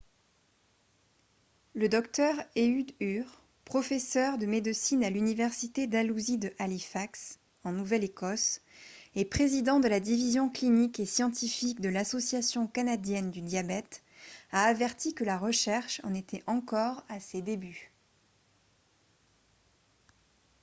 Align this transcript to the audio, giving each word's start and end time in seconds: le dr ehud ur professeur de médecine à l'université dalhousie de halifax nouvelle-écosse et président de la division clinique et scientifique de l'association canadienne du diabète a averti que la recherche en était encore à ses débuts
le 1.75 1.87
dr 1.87 2.33
ehud 2.57 2.91
ur 2.99 3.23
professeur 3.65 4.39
de 4.39 4.47
médecine 4.47 5.03
à 5.03 5.11
l'université 5.11 5.85
dalhousie 5.85 6.39
de 6.39 6.51
halifax 6.57 7.37
nouvelle-écosse 7.65 8.61
et 9.13 9.25
président 9.25 9.79
de 9.79 9.87
la 9.87 9.99
division 9.99 10.49
clinique 10.49 10.99
et 10.99 11.05
scientifique 11.05 11.81
de 11.81 11.89
l'association 11.89 12.65
canadienne 12.65 13.29
du 13.29 13.41
diabète 13.41 14.01
a 14.51 14.63
averti 14.63 15.13
que 15.13 15.23
la 15.23 15.37
recherche 15.37 16.01
en 16.03 16.15
était 16.15 16.41
encore 16.47 17.05
à 17.07 17.19
ses 17.19 17.43
débuts 17.43 17.91